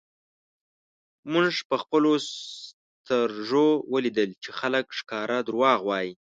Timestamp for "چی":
4.43-4.49